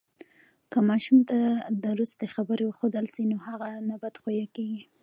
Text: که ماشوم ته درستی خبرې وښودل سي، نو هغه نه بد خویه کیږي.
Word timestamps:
که 0.71 0.79
ماشوم 0.89 1.19
ته 1.29 1.39
درستی 1.85 2.27
خبرې 2.35 2.63
وښودل 2.67 3.05
سي، 3.13 3.23
نو 3.31 3.35
هغه 3.47 3.67
نه 3.89 3.95
بد 4.01 4.15
خویه 4.21 4.47
کیږي. 4.55 4.81